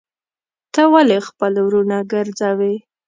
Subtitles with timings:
[0.73, 2.75] ته ولي خپل وروڼه ګرځوې.